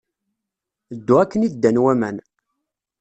Ddu 0.97 1.15
akken 1.21 1.45
i 1.47 1.49
ddan 1.53 1.77
waman. 1.83 2.17